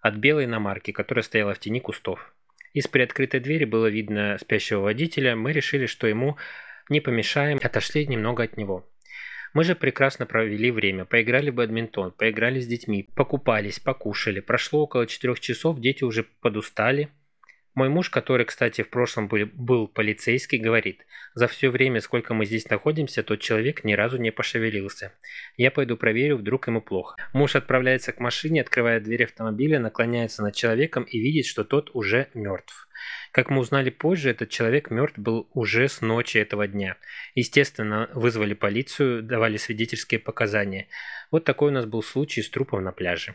от 0.00 0.14
белой 0.14 0.44
иномарки, 0.44 0.92
которая 0.92 1.24
стояла 1.24 1.54
в 1.54 1.58
тени 1.58 1.80
кустов. 1.80 2.32
Из 2.72 2.88
приоткрытой 2.88 3.40
двери 3.40 3.64
было 3.64 3.86
видно 3.86 4.38
спящего 4.40 4.80
водителя. 4.80 5.36
Мы 5.36 5.52
решили, 5.52 5.86
что 5.86 6.06
ему 6.06 6.36
не 6.88 7.00
помешаем, 7.00 7.60
отошли 7.62 8.06
немного 8.06 8.44
от 8.44 8.56
него. 8.56 8.88
Мы 9.52 9.64
же 9.64 9.74
прекрасно 9.74 10.24
провели 10.24 10.70
время, 10.70 11.04
поиграли 11.04 11.50
в 11.50 11.54
бадминтон, 11.54 12.12
поиграли 12.12 12.60
с 12.60 12.66
детьми, 12.66 13.08
покупались, 13.14 13.78
покушали. 13.78 14.40
Прошло 14.40 14.84
около 14.84 15.06
четырех 15.06 15.40
часов, 15.40 15.78
дети 15.78 16.04
уже 16.04 16.24
подустали. 16.40 17.10
Мой 17.74 17.88
муж, 17.88 18.10
который, 18.10 18.44
кстати, 18.44 18.82
в 18.82 18.90
прошлом 18.90 19.28
был, 19.28 19.88
полицейский, 19.88 20.58
говорит, 20.58 21.06
за 21.34 21.48
все 21.48 21.70
время, 21.70 22.00
сколько 22.00 22.34
мы 22.34 22.44
здесь 22.44 22.68
находимся, 22.68 23.22
тот 23.22 23.40
человек 23.40 23.84
ни 23.84 23.94
разу 23.94 24.18
не 24.18 24.30
пошевелился. 24.30 25.12
Я 25.56 25.70
пойду 25.70 25.96
проверю, 25.96 26.36
вдруг 26.36 26.68
ему 26.68 26.82
плохо. 26.82 27.16
Муж 27.32 27.56
отправляется 27.56 28.12
к 28.12 28.20
машине, 28.20 28.60
открывает 28.60 29.04
дверь 29.04 29.24
автомобиля, 29.24 29.78
наклоняется 29.78 30.42
над 30.42 30.54
человеком 30.54 31.04
и 31.04 31.18
видит, 31.18 31.46
что 31.46 31.64
тот 31.64 31.90
уже 31.94 32.28
мертв. 32.34 32.88
Как 33.32 33.48
мы 33.48 33.60
узнали 33.60 33.88
позже, 33.88 34.30
этот 34.30 34.50
человек 34.50 34.90
мертв 34.90 35.18
был 35.18 35.48
уже 35.54 35.88
с 35.88 36.02
ночи 36.02 36.36
этого 36.36 36.68
дня. 36.68 36.96
Естественно, 37.34 38.10
вызвали 38.12 38.52
полицию, 38.52 39.22
давали 39.22 39.56
свидетельские 39.56 40.20
показания. 40.20 40.88
Вот 41.30 41.44
такой 41.44 41.70
у 41.70 41.74
нас 41.74 41.86
был 41.86 42.02
случай 42.02 42.42
с 42.42 42.50
трупом 42.50 42.84
на 42.84 42.92
пляже. 42.92 43.34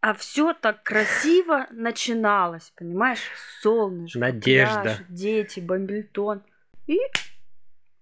А 0.00 0.14
все 0.14 0.54
так 0.54 0.84
красиво 0.84 1.66
начиналось, 1.70 2.72
понимаешь? 2.76 3.20
Солнышко, 3.60 4.18
Надежда. 4.18 4.82
пляж, 4.82 4.98
дети, 5.08 5.60
бомбельтон. 5.60 6.42
И 6.86 6.98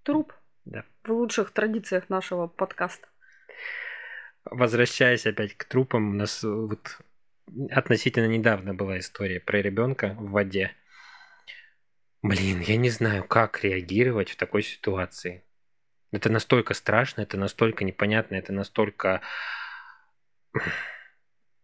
труп. 0.03 0.35
Да. 0.67 0.85
В 1.05 1.11
лучших 1.11 1.53
традициях 1.53 2.09
нашего 2.11 2.49
подкаста. 2.49 3.09
Возвращаясь 4.45 5.27
опять 5.27 5.55
к 5.55 5.65
трупам, 5.65 6.11
у 6.11 6.13
нас 6.13 6.45
э, 6.45 6.49
вот 6.49 6.99
относительно 7.71 8.27
недавно 8.27 8.75
была 8.75 8.99
история 8.99 9.41
про 9.41 9.63
ребенка 9.63 10.15
в 10.19 10.31
воде. 10.31 10.73
Блин, 12.23 12.61
я 12.61 12.77
не 12.77 12.91
знаю, 12.91 13.25
как 13.25 13.65
реагировать 13.65 14.31
в 14.31 14.37
такой 14.37 14.63
ситуации. 14.63 15.43
Это 16.13 16.31
настолько 16.31 16.75
страшно, 16.75 17.23
это 17.23 17.37
настолько 17.37 17.85
непонятно, 17.85 18.35
это 18.37 18.53
настолько... 18.53 19.23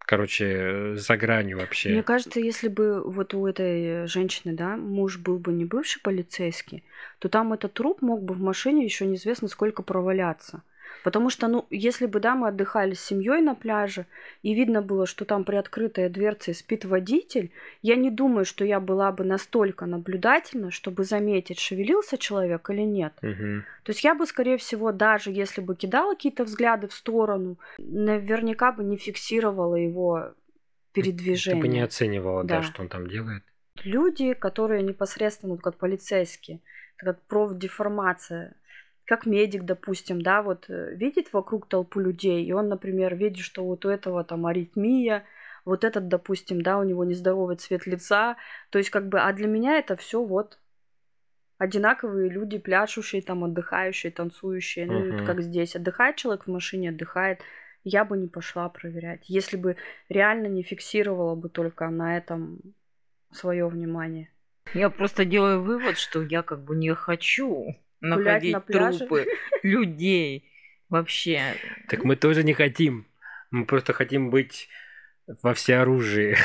Короче, 0.04 0.96
за 0.96 1.16
гранью 1.16 1.58
вообще. 1.58 1.90
Мне 1.90 2.02
кажется, 2.02 2.40
если 2.40 2.68
бы 2.68 3.02
вот 3.02 3.34
у 3.34 3.46
этой 3.46 4.06
женщины, 4.06 4.52
да, 4.52 4.76
муж 4.76 5.18
был 5.18 5.38
бы 5.38 5.52
не 5.52 5.64
бывший 5.64 6.00
полицейский, 6.02 6.84
то 7.18 7.28
там 7.28 7.52
этот 7.52 7.74
труп 7.74 8.02
мог 8.02 8.22
бы 8.22 8.34
в 8.34 8.40
машине 8.40 8.84
еще 8.84 9.06
неизвестно 9.06 9.48
сколько 9.48 9.82
проваляться. 9.82 10.62
Потому 11.04 11.30
что, 11.30 11.48
ну, 11.48 11.66
если 11.70 12.06
бы, 12.06 12.20
да, 12.20 12.34
мы 12.34 12.48
отдыхали 12.48 12.94
с 12.94 13.00
семьей 13.00 13.40
на 13.40 13.54
пляже, 13.54 14.06
и 14.42 14.54
видно 14.54 14.82
было, 14.82 15.06
что 15.06 15.24
там 15.24 15.44
приоткрытая 15.44 16.08
дверца 16.08 16.50
и 16.50 16.54
спит 16.54 16.84
водитель, 16.84 17.50
я 17.82 17.96
не 17.96 18.10
думаю, 18.10 18.44
что 18.44 18.64
я 18.64 18.80
была 18.80 19.12
бы 19.12 19.24
настолько 19.24 19.86
наблюдательна, 19.86 20.70
чтобы 20.70 21.04
заметить, 21.04 21.58
шевелился 21.58 22.18
человек 22.18 22.70
или 22.70 22.82
нет. 22.82 23.12
Мгм. 23.22 23.64
То 23.82 23.90
есть 23.90 24.04
я 24.04 24.14
бы, 24.14 24.26
скорее 24.26 24.56
всего, 24.56 24.92
даже 24.92 25.30
если 25.30 25.60
бы 25.60 25.74
кидала 25.76 26.14
какие-то 26.14 26.44
взгляды 26.44 26.88
в 26.88 26.92
сторону, 26.92 27.58
наверняка 27.78 28.72
бы 28.72 28.84
не 28.84 28.96
фиксировала 28.96 29.76
его 29.76 30.34
передвижения. 30.92 31.60
Ты 31.60 31.68
бы 31.68 31.72
не 31.72 31.80
оценивала, 31.80 32.44
да, 32.44 32.56
Да. 32.56 32.62
что 32.62 32.82
он 32.82 32.88
там 32.88 33.06
делает. 33.08 33.42
Люди, 33.84 34.34
которые 34.34 34.82
непосредственно, 34.82 35.56
как 35.56 35.76
полицейские, 35.76 36.60
это 36.98 37.14
как 37.14 37.22
профдеформация, 37.22 38.54
как 39.04 39.26
медик, 39.26 39.64
допустим, 39.64 40.22
да, 40.22 40.42
вот 40.42 40.66
э, 40.68 40.94
видит 40.94 41.32
вокруг 41.32 41.68
толпу 41.68 42.00
людей, 42.00 42.44
и 42.44 42.52
он, 42.52 42.68
например, 42.68 43.14
видит, 43.16 43.44
что 43.44 43.64
вот 43.64 43.84
у 43.84 43.88
этого 43.88 44.24
там 44.24 44.46
аритмия, 44.46 45.24
вот 45.64 45.84
этот, 45.84 46.08
допустим, 46.08 46.62
да, 46.62 46.78
у 46.78 46.84
него 46.84 47.04
нездоровый 47.04 47.56
цвет 47.56 47.86
лица, 47.86 48.36
то 48.70 48.78
есть 48.78 48.90
как 48.90 49.08
бы, 49.08 49.20
а 49.20 49.32
для 49.32 49.46
меня 49.46 49.78
это 49.78 49.96
все 49.96 50.24
вот 50.24 50.58
одинаковые 51.58 52.28
люди, 52.28 52.58
пляшущие, 52.58 53.22
там, 53.22 53.44
отдыхающие, 53.44 54.10
танцующие, 54.10 54.86
ну, 54.86 55.14
это 55.14 55.24
как 55.24 55.42
здесь, 55.42 55.76
отдыхает 55.76 56.16
человек 56.16 56.46
в 56.46 56.50
машине, 56.50 56.90
отдыхает, 56.90 57.40
я 57.84 58.04
бы 58.04 58.16
не 58.16 58.28
пошла 58.28 58.68
проверять, 58.68 59.24
если 59.28 59.56
бы 59.56 59.76
реально 60.08 60.46
не 60.46 60.62
фиксировала 60.62 61.34
бы 61.34 61.48
только 61.48 61.88
на 61.88 62.16
этом 62.16 62.60
свое 63.30 63.66
внимание. 63.68 64.30
Я 64.74 64.90
просто 64.90 65.24
делаю 65.24 65.62
вывод, 65.62 65.98
что 65.98 66.22
я 66.22 66.42
как 66.42 66.64
бы 66.64 66.76
не 66.76 66.94
хочу 66.94 67.76
находить 68.08 68.52
на 68.52 68.60
пляже? 68.60 68.98
трупы 68.98 69.26
людей 69.62 70.50
вообще. 70.88 71.54
Так 71.88 72.04
мы 72.04 72.16
тоже 72.16 72.44
не 72.44 72.52
хотим. 72.52 73.06
Мы 73.50 73.66
просто 73.66 73.92
хотим 73.92 74.30
быть 74.30 74.68
во 75.42 75.54
всеоружии. 75.54 76.36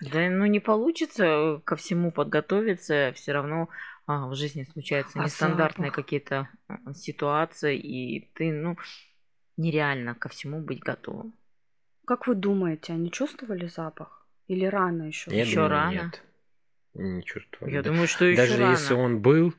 Да, 0.00 0.30
ну 0.30 0.46
не 0.46 0.60
получится 0.60 1.60
ко 1.64 1.76
всему 1.76 2.10
подготовиться, 2.10 3.12
все 3.14 3.32
равно 3.32 3.68
а, 4.06 4.28
в 4.28 4.34
жизни 4.34 4.64
случаются 4.64 5.18
А 5.18 5.24
нестандартные 5.24 5.90
запах? 5.90 6.04
какие-то 6.04 6.48
а, 6.68 6.94
ситуации, 6.94 7.76
и 7.78 8.30
ты, 8.34 8.50
ну, 8.50 8.76
нереально 9.56 10.14
ко 10.14 10.28
всему 10.28 10.60
быть 10.60 10.80
готовым. 10.80 11.34
Как 12.06 12.26
вы 12.26 12.34
думаете, 12.34 12.94
они 12.94 13.10
чувствовали 13.10 13.66
запах? 13.66 14.26
Или 14.48 14.64
рано 14.64 15.04
еще? 15.04 15.30
Думаю, 15.30 15.68
рано. 15.68 15.92
Нет. 15.92 16.22
Не 16.94 17.22
чувствую. 17.22 17.70
Я 17.70 17.82
Да. 17.82 17.90
думаю, 17.90 18.08
что 18.08 18.24
еще 18.24 18.36
Даже 18.36 18.58
рано. 18.58 18.72
если 18.72 18.94
он 18.94 19.20
был, 19.20 19.54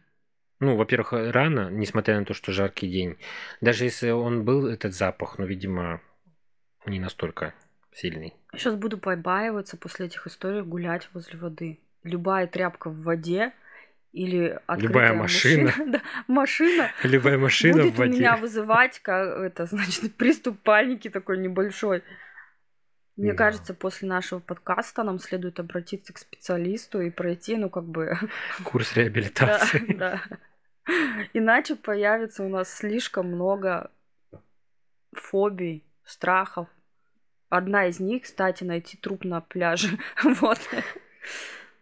ну, 0.62 0.78
во-первых, 0.78 1.12
рано, 1.12 1.70
несмотря 1.70 2.18
на 2.18 2.26
то, 2.26 2.34
что 2.34 2.54
жаркий 2.54 2.88
день, 2.90 3.18
даже 3.60 3.84
если 3.84 4.12
он 4.12 4.46
был, 4.46 4.68
этот 4.68 4.94
запах, 4.94 5.38
ну, 5.38 5.46
видимо, 5.46 6.00
не 6.86 7.00
настолько 7.00 7.54
сильный. 7.92 8.34
Сейчас 8.54 8.76
буду 8.76 8.98
побаиваться 8.98 9.76
после 9.76 10.06
этих 10.06 10.26
историй 10.28 10.62
гулять 10.62 11.10
возле 11.14 11.38
воды. 11.38 11.80
Любая 12.04 12.48
тряпка 12.48 12.90
в 12.90 13.02
воде 13.04 13.52
или 14.14 14.60
открытая 14.68 15.14
машина. 15.14 15.74
да, 15.88 16.02
машина 16.28 16.92
Любая 17.04 17.38
машина 17.38 17.82
будет 17.84 17.94
в 17.94 17.98
у 17.98 18.00
воде. 18.00 18.20
меня 18.20 18.38
вызывать 18.38 19.00
как 19.00 19.38
это, 19.40 19.66
значит, 19.72 20.16
приступ 20.16 20.60
паники 20.62 21.10
такой 21.10 21.38
небольшой. 21.38 22.04
Мне 23.18 23.32
Да. 23.32 23.38
кажется, 23.38 23.74
после 23.74 24.08
нашего 24.08 24.40
подкаста 24.40 25.04
нам 25.04 25.20
следует 25.20 25.60
обратиться 25.60 26.14
к 26.14 26.18
специалисту 26.18 27.02
и 27.02 27.10
пройти, 27.10 27.58
ну, 27.58 27.70
как 27.70 27.84
бы, 27.84 28.18
Курс 28.64 28.94
Да, 28.96 29.02
реабилитации. 29.02 29.94
да. 29.96 30.22
Иначе 31.34 31.76
появится 31.76 32.44
у 32.44 32.50
нас 32.50 32.74
слишком 32.74 33.28
много 33.28 33.92
фобий, 35.14 35.84
страхов. 36.04 36.68
Одна 37.50 37.88
из 37.88 38.00
них, 38.00 38.24
кстати, 38.24 38.64
найти 38.64 38.98
труп 38.98 39.26
на 39.26 39.42
пляже. 39.42 39.98
Вот. 40.24 40.60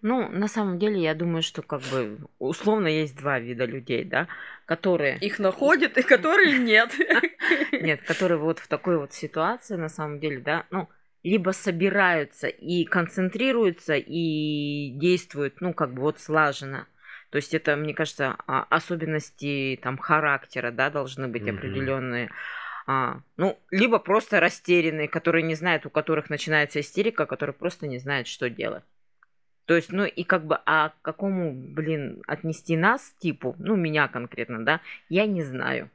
Ну, 0.01 0.29
на 0.29 0.47
самом 0.47 0.79
деле, 0.79 1.01
я 1.01 1.13
думаю, 1.13 1.41
что 1.43 1.61
как 1.61 1.81
бы 1.91 2.19
условно 2.39 2.87
есть 2.87 3.17
два 3.17 3.37
вида 3.39 3.65
людей, 3.65 4.05
да, 4.05 4.27
которые... 4.65 5.17
Их 5.17 5.39
находят, 5.39 5.97
и 5.97 6.03
которые 6.03 6.57
нет. 6.57 6.93
Нет, 7.73 8.01
которые 8.03 8.37
вот 8.37 8.59
в 8.59 8.67
такой 8.69 8.97
вот 8.97 9.11
ситуации, 9.11 9.75
на 9.75 9.89
самом 9.89 10.21
деле, 10.21 10.39
да, 10.39 10.65
ну, 10.71 10.87
либо 11.21 11.51
собираются 11.51 12.47
и 12.47 12.85
концентрируются 12.85 13.95
и 13.97 14.91
действуют, 14.95 15.59
ну, 15.59 15.73
как 15.73 15.93
бы 15.93 16.01
вот 16.01 16.19
слаженно. 16.19 16.87
То 17.29 17.35
есть 17.37 17.53
это, 17.53 17.75
мне 17.75 17.93
кажется, 17.93 18.35
а, 18.47 18.65
особенности 18.69 19.79
там 19.81 19.97
характера, 19.97 20.71
да, 20.71 20.89
должны 20.89 21.27
быть 21.27 21.43
Мгм. 21.43 21.57
определенные. 21.57 22.29
А, 22.87 23.21
ну, 23.37 23.59
либо 23.69 23.99
просто 23.99 24.39
растерянные, 24.39 25.07
которые 25.07 25.43
не 25.43 25.55
знают, 25.55 25.85
у 25.85 25.89
которых 25.89 26.29
начинается 26.29 26.79
истерика, 26.79 27.25
которые 27.25 27.53
просто 27.53 27.87
не 27.87 27.99
знают, 27.99 28.27
что 28.27 28.49
делать. 28.49 28.83
То 29.65 29.75
есть, 29.75 29.91
ну 29.91 30.05
и 30.05 30.23
как 30.23 30.45
бы, 30.45 30.57
а 30.65 30.89
к 30.89 31.01
какому, 31.03 31.53
блин, 31.53 32.23
отнести 32.25 32.75
нас, 32.75 33.13
типу, 33.19 33.55
ну, 33.59 33.75
меня 33.75 34.07
конкретно, 34.07 34.65
да, 34.65 34.81
я 35.09 35.27
не 35.27 35.43
знаю. 35.43 35.91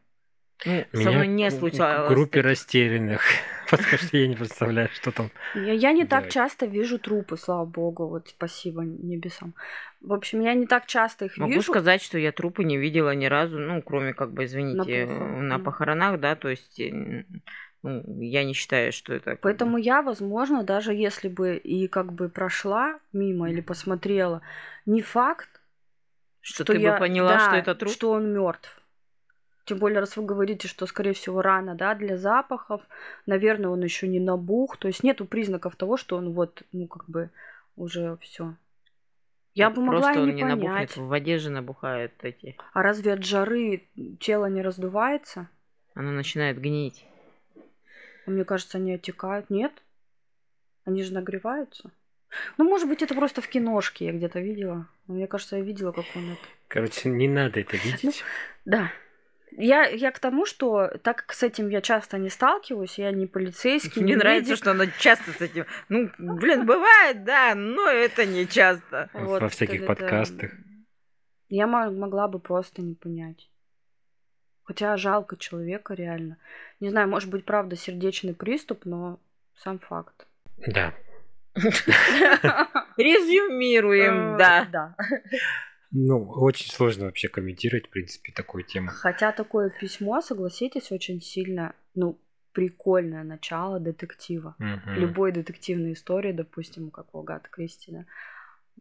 Ну, 0.65 1.03
со 1.03 1.11
мной 1.11 1.27
не 1.27 1.51
случалось. 1.51 2.09
к 2.09 2.13
группе 2.13 2.41
таких. 2.43 2.45
растерянных. 2.51 3.23
Потому 3.71 3.99
что 3.99 4.17
я 4.17 4.29
не 4.29 4.37
представляю, 4.37 4.89
что 4.93 5.11
там. 5.11 5.31
Я, 5.55 5.73
я 5.73 5.93
не 5.93 6.05
так 6.05 6.21
Делать. 6.25 6.33
часто 6.35 6.67
вижу 6.67 6.99
трупы, 6.99 7.37
слава 7.37 7.65
богу, 7.65 8.07
вот 8.09 8.29
спасибо 8.29 8.83
небесам. 8.83 9.55
В 10.01 10.13
общем, 10.13 10.41
я 10.41 10.55
не 10.55 10.67
так 10.67 10.87
часто 10.87 11.25
их 11.27 11.37
Могу 11.39 11.53
вижу. 11.55 11.73
сказать, 11.73 12.03
что 12.03 12.19
я 12.19 12.31
трупы 12.31 12.65
не 12.65 12.77
видела 12.79 13.15
ни 13.15 13.25
разу, 13.27 13.59
ну, 13.59 13.83
кроме, 13.83 14.13
как 14.15 14.33
бы, 14.33 14.45
извините, 14.45 15.05
похорон- 15.07 15.39
э, 15.39 15.41
на 15.43 15.59
похоронах, 15.59 16.21
да, 16.21 16.37
то 16.37 16.49
есть, 16.51 16.79
э, 16.79 17.25
ну, 17.83 18.03
я 18.21 18.45
не 18.45 18.53
считаю, 18.53 18.93
что 18.93 19.15
это... 19.15 19.33
бы- 19.33 19.39
Поэтому 19.43 19.79
я, 19.79 20.03
возможно, 20.03 20.63
даже 20.63 20.93
если 20.93 21.29
бы 21.29 21.57
и 21.57 21.89
как 21.89 22.13
бы 22.13 22.29
прошла 22.29 22.99
мимо 23.13 23.51
или 23.51 23.61
посмотрела, 23.63 24.43
не 24.87 25.01
факт, 25.03 25.49
Что 26.43 26.65
ты 26.65 26.75
бы 26.75 26.81
я- 26.81 26.99
поняла, 26.99 27.39
что 27.41 27.51
да, 27.53 27.59
это 27.59 27.75
труп? 27.75 27.93
Что 27.93 28.11
он 28.13 28.33
мертв. 28.33 28.81
Тем 29.65 29.79
более, 29.79 30.01
раз 30.01 30.17
вы 30.17 30.25
говорите, 30.25 30.69
что, 30.69 30.87
скорее 30.87 31.15
всего, 31.15 31.41
рано, 31.41 31.75
да, 31.75 31.95
для 31.95 32.19
запахов, 32.19 32.83
наверное, 33.27 33.71
он 33.71 33.83
еще 33.83 34.07
не 34.07 34.21
набух, 34.21 34.77
то 34.77 34.89
есть 34.89 35.03
нету 35.03 35.25
признаков 35.25 35.77
того, 35.77 35.97
что 35.97 36.17
он 36.17 36.33
вот, 36.33 36.63
ну, 36.73 36.87
как 36.87 37.09
бы 37.09 37.31
уже 37.77 38.19
все. 38.21 38.55
Я 39.55 39.71
бы 39.71 39.81
могла 39.81 40.01
Просто 40.01 40.19
и 40.19 40.23
он 40.23 40.29
не 40.31 40.35
не 40.35 40.45
набухнет, 40.45 40.97
в 40.97 41.07
воде 41.07 41.39
же 41.39 41.51
набухают 41.51 42.13
эти. 42.23 42.57
А 42.73 42.83
разве 42.83 43.13
от 43.13 43.25
жары 43.25 43.85
тело 44.21 44.47
не 44.47 44.63
раздувается? 44.63 45.49
Оно 45.95 46.11
начинает 46.11 46.61
гнить. 46.61 47.07
А 48.27 48.31
Мне 48.31 48.45
кажется, 48.45 48.79
они 48.79 48.93
отекают. 48.95 49.51
Нет? 49.51 49.73
Они 50.85 51.03
же 51.03 51.15
нагреваются. 51.15 51.93
Ну, 52.59 52.65
может 52.65 52.89
быть, 52.89 53.03
это 53.03 53.15
просто 53.15 53.41
в 53.41 53.49
киношке 53.49 54.07
я 54.07 54.13
где-то 54.13 54.41
видела. 54.41 54.89
Но 55.07 55.15
мне 55.15 55.29
кажется, 55.29 55.57
я 55.57 55.63
видела, 55.63 55.93
как 55.93 56.05
он 56.17 56.33
это. 56.33 56.43
Короче, 56.67 57.09
не 57.09 57.29
надо 57.29 57.61
это 57.61 57.77
видеть. 57.77 58.25
Да. 58.65 58.91
Я, 59.57 59.87
я 59.87 60.11
к 60.11 60.19
тому, 60.19 60.47
что 60.47 60.89
так 61.03 61.19
как 61.27 61.33
с 61.33 61.43
этим 61.45 61.69
я 61.69 61.81
часто 61.81 62.19
не 62.19 62.29
сталкиваюсь, 62.29 62.99
я 62.99 63.13
не 63.13 63.27
полицейский, 63.27 64.03
Мне 64.03 64.13
не 64.15 64.17
нравится, 64.17 64.51
медик. 64.51 64.63
что 64.63 64.71
она 64.73 64.87
часто 64.99 65.31
с 65.31 65.41
этим... 65.41 65.65
Ну, 65.89 66.11
блин, 66.19 66.67
бывает, 66.67 67.25
да, 67.25 67.55
но 67.55 67.89
это 67.89 68.27
не 68.27 68.49
часто. 68.49 69.11
Вот, 69.13 69.43
Во 69.43 69.49
всяких 69.49 69.83
это- 69.83 69.87
подкастах. 69.87 70.51
Я 71.49 71.67
мо- 71.69 71.91
могла 71.91 72.27
бы 72.27 72.41
просто 72.41 72.83
не 72.83 72.95
понять. 72.95 73.49
Хотя 74.65 74.97
жалко 74.97 75.37
человека 75.37 75.95
реально. 75.95 76.39
Не 76.81 76.89
знаю, 76.91 77.09
может 77.09 77.31
быть, 77.31 77.45
правда, 77.45 77.77
сердечный 77.77 78.35
приступ, 78.35 78.85
но 78.87 79.21
сам 79.55 79.79
факт. 79.79 80.27
Да. 80.67 80.95
Резюмируем, 82.97 84.35
Э, 84.35 84.39
да. 84.39 84.69
Да. 84.73 84.97
Ну, 85.97 86.25
очень 86.25 86.73
сложно 86.73 87.05
вообще 87.05 87.29
комментировать, 87.29 87.87
в 87.87 87.91
принципе, 87.91 88.33
такую 88.33 88.65
тему. 88.65 88.91
Хотя 88.93 89.31
такое 89.31 89.71
письмо, 89.71 90.21
согласитесь, 90.21 90.91
очень 90.91 91.21
сильно, 91.23 91.73
ну, 91.95 92.19
прикольное 92.53 93.23
начало 93.23 93.79
детектива. 93.79 94.57
Мгм. 94.59 94.95
Любой 94.95 95.31
детективной 95.31 95.93
истории, 95.93 96.33
допустим, 96.33 96.91
как 96.91 97.15
у 97.15 97.21
Агаты 97.21 97.49
Кристи, 97.49 97.93
да, 97.93 98.07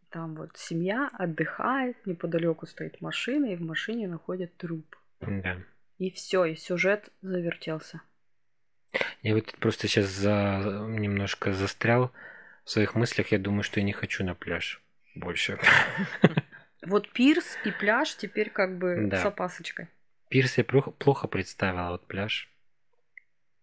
там 0.10 0.34
вот 0.34 0.58
семья 0.58 1.10
отдыхает, 1.14 2.04
неподалеку 2.08 2.66
стоит 2.66 3.00
машина, 3.00 3.46
и 3.46 3.56
в 3.56 3.62
машине 3.62 4.08
находят 4.08 4.56
труп. 4.58 4.96
Да. 5.22 5.58
И 6.00 6.10
все, 6.10 6.46
и 6.46 6.56
сюжет 6.56 7.12
завертелся. 7.22 8.02
Я 9.22 9.36
вот 9.36 9.54
просто 9.60 9.88
сейчас 9.88 10.08
за... 10.08 10.86
немножко 10.90 11.54
застрял 11.54 12.12
в 12.64 12.72
своих 12.72 12.96
мыслях. 12.96 13.32
Я 13.32 13.38
думаю, 13.40 13.64
что 13.64 13.80
я 13.80 13.86
не 13.86 13.94
хочу 13.94 14.24
на 14.24 14.34
пляж 14.34 14.82
больше. 15.16 15.60
Вот 16.86 17.10
пирс 17.10 17.58
и 17.66 17.72
пляж 17.72 18.16
теперь 18.16 18.50
как 18.50 18.78
бы 18.78 19.08
Да. 19.10 19.18
с 19.22 19.26
опасочкой. 19.26 19.88
Пирс 20.30 20.58
я 20.58 20.64
плохо, 20.64 20.92
плохо 20.92 21.28
представила, 21.28 21.92
вот 21.92 22.06
пляж. 22.08 22.50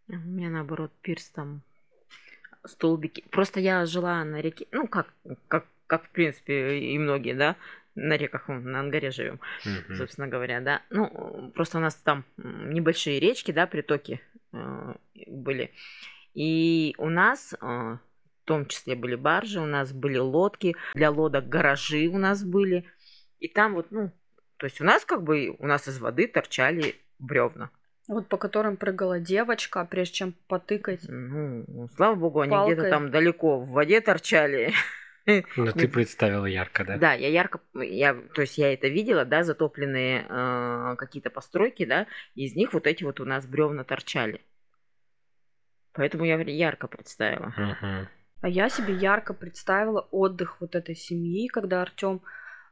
У 0.09 0.17
меня 0.17 0.49
наоборот 0.51 0.93
пирс 1.03 1.29
там 1.31 1.63
столбики. 2.65 3.25
Просто 3.31 3.61
я 3.61 3.87
жила 3.87 4.25
на 4.25 4.41
реке, 4.41 4.67
ну 4.73 4.87
как, 4.87 5.13
как, 5.49 5.67
как 5.87 6.05
в 6.05 6.11
принципе 6.11 6.79
и 6.79 6.99
многие, 6.99 7.35
да, 7.35 7.57
на 7.95 8.17
реках, 8.17 8.49
на 8.49 8.81
Ангаре 8.81 9.11
живем, 9.11 9.41
Мгм. 9.65 9.97
собственно 9.97 10.29
говоря, 10.29 10.61
да. 10.61 10.83
Ну, 10.91 11.51
просто 11.55 11.79
у 11.79 11.81
нас 11.81 11.95
там 11.97 12.25
небольшие 12.37 13.19
речки, 13.21 13.51
да, 13.53 13.67
притоки 13.67 14.21
э, 14.53 14.95
были. 15.27 15.71
И 16.35 16.95
у 16.99 17.09
нас 17.09 17.55
э, 17.55 17.57
в 17.67 17.99
том 18.45 18.67
числе 18.67 18.95
были 18.95 19.17
баржи, 19.17 19.61
у 19.61 19.67
нас 19.67 19.93
были 19.93 20.19
лодки, 20.19 20.77
для 20.95 21.11
лодок 21.11 21.49
гаражи 21.49 22.09
у 22.09 22.19
нас 22.19 22.45
были. 22.45 22.85
И 23.41 23.49
там 23.49 23.75
вот, 23.75 23.91
ну, 23.91 24.13
то 24.59 24.67
есть 24.67 24.81
у 24.81 24.85
нас 24.85 25.05
как 25.05 25.23
бы, 25.23 25.57
у 25.59 25.67
нас 25.67 25.89
из 25.89 25.99
воды 25.99 26.29
торчали 26.29 26.95
бревна. 27.19 27.71
Вот 28.09 28.29
по 28.29 28.37
которым 28.37 28.77
прыгала 28.77 29.21
девочка, 29.21 29.85
прежде 29.85 30.15
чем 30.15 30.35
потыкать. 30.49 31.01
Ну, 31.09 31.89
слава 31.97 32.15
богу, 32.15 32.41
они 32.41 32.51
Палкой. 32.51 32.75
где-то 32.75 32.91
там 32.91 33.11
далеко 33.11 33.59
в 33.59 33.71
воде 33.71 34.01
торчали. 34.01 34.73
Ну, 35.27 35.67
ты 35.67 35.87
представила 35.87 36.47
ярко, 36.47 36.83
да? 36.83 36.97
Да, 36.97 37.13
я 37.13 37.29
ярко, 37.29 37.61
я, 37.75 38.15
то 38.15 38.41
есть 38.41 38.59
я 38.59 38.73
это 38.73 38.89
видела, 38.89 39.25
да, 39.25 39.45
затопленные 39.45 40.27
э, 40.29 40.97
какие-то 40.97 41.31
постройки, 41.31 41.85
да, 41.85 42.07
из 42.35 42.57
них 42.57 42.73
вот 42.73 42.87
эти 42.87 43.05
вот 43.05 43.21
у 43.21 43.25
нас 43.27 43.47
бревна 43.47 43.85
торчали. 43.85 44.41
Поэтому 45.93 46.25
я 46.25 46.41
ярко 46.41 46.89
представила. 46.89 47.53
Мгм. 47.57 48.09
А 48.41 48.49
я 48.49 48.71
себе 48.71 48.95
ярко 48.95 49.35
представила 49.35 50.01
отдых 50.11 50.57
вот 50.61 50.75
этой 50.75 50.97
семьи, 50.97 51.47
когда 51.49 51.83
Артем 51.83 52.23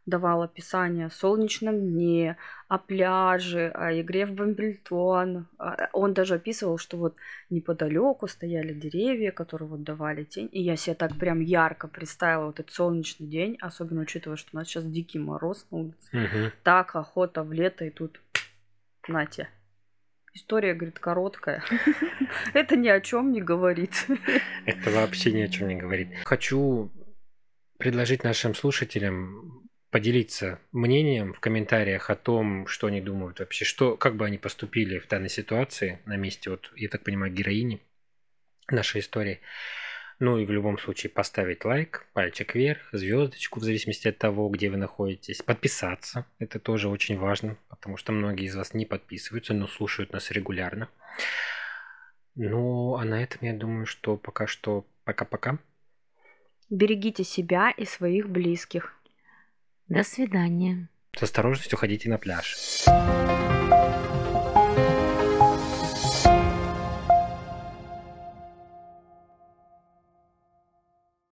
давал 0.08 0.42
описание 0.42 1.06
о 1.06 1.10
солнечном 1.10 1.78
дне, 1.78 2.36
о 2.68 2.78
пляже, 2.78 3.68
о 3.74 3.92
игре 4.00 4.26
в 4.26 4.32
бамбельтон. 4.32 5.46
А, 5.58 5.88
Он 5.92 6.14
даже 6.14 6.34
описывал, 6.34 6.78
что 6.78 6.96
вот 6.96 7.16
неподалеку 7.50 8.26
стояли 8.26 8.72
деревья, 8.72 9.30
которые 9.30 9.68
вот 9.68 9.82
давали 9.82 10.24
тень. 10.24 10.48
И 10.52 10.62
я 10.62 10.76
себе 10.76 10.94
так 10.94 11.14
прям 11.16 11.40
ярко 11.40 11.88
представила 11.88 12.46
вот 12.46 12.60
этот 12.60 12.72
солнечный 12.72 13.26
день, 13.26 13.56
особенно 13.60 14.00
учитывая, 14.02 14.36
что 14.36 14.50
у 14.52 14.56
нас 14.56 14.68
сейчас 14.68 14.84
дикий 14.84 15.18
мороз 15.18 15.66
на 15.70 15.78
улице. 15.78 16.08
Мгм. 16.12 16.52
Так, 16.62 16.96
охота 16.96 17.42
в 17.42 17.52
лето, 17.52 17.84
и 17.84 17.90
тут 17.90 18.20
нате. 19.06 19.48
История, 20.34 20.74
говорит, 20.74 20.98
короткая. 20.98 21.64
Это 22.54 22.76
ни 22.76 22.88
о 22.88 23.00
чем 23.00 23.32
не 23.32 23.40
говорит. 23.40 24.06
Это 24.66 24.90
вообще 24.90 25.32
ни 25.32 25.40
о 25.40 25.48
чем 25.48 25.68
не 25.68 25.76
говорит. 25.76 26.08
Хочу 26.24 26.90
предложить 27.78 28.24
нашим 28.24 28.54
слушателям 28.54 29.57
поделиться 29.90 30.58
мнением 30.72 31.32
в 31.32 31.40
комментариях 31.40 32.10
о 32.10 32.16
том, 32.16 32.66
что 32.66 32.88
они 32.88 33.00
думают 33.00 33.40
вообще, 33.40 33.64
что, 33.64 33.96
как 33.96 34.16
бы 34.16 34.26
они 34.26 34.38
поступили 34.38 34.98
в 34.98 35.08
данной 35.08 35.30
ситуации 35.30 36.00
на 36.04 36.16
месте, 36.16 36.50
вот, 36.50 36.70
я 36.76 36.88
так 36.88 37.04
понимаю, 37.04 37.32
героини 37.32 37.80
нашей 38.70 39.00
истории. 39.00 39.40
Ну 40.20 40.36
и 40.36 40.44
в 40.44 40.50
любом 40.50 40.78
случае 40.78 41.10
поставить 41.10 41.64
лайк, 41.64 42.06
пальчик 42.12 42.54
вверх, 42.54 42.88
звездочку 42.92 43.60
в 43.60 43.62
зависимости 43.62 44.08
от 44.08 44.18
того, 44.18 44.48
где 44.48 44.68
вы 44.68 44.76
находитесь. 44.76 45.42
Подписаться, 45.42 46.26
это 46.40 46.58
тоже 46.58 46.88
очень 46.88 47.16
важно, 47.16 47.56
потому 47.68 47.96
что 47.96 48.10
многие 48.12 48.46
из 48.46 48.56
вас 48.56 48.74
не 48.74 48.84
подписываются, 48.84 49.54
но 49.54 49.68
слушают 49.68 50.12
нас 50.12 50.32
регулярно. 50.32 50.88
Ну, 52.34 52.96
а 52.96 53.04
на 53.04 53.22
этом 53.22 53.38
я 53.42 53.52
думаю, 53.52 53.86
что 53.86 54.16
пока 54.16 54.48
что 54.48 54.86
пока-пока. 55.04 55.58
Берегите 56.68 57.24
себя 57.24 57.70
и 57.70 57.84
своих 57.84 58.28
близких. 58.28 58.97
До 59.88 60.02
свидания. 60.02 60.88
С 61.16 61.22
осторожностью 61.22 61.78
ходите 61.78 62.10
на 62.10 62.18
пляж. 62.18 62.56